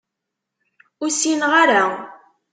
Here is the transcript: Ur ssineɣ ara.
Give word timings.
Ur 1.03 1.09
ssineɣ 1.11 1.51
ara. 1.63 1.83